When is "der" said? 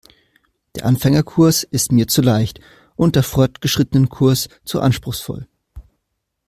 0.75-0.87, 3.15-3.21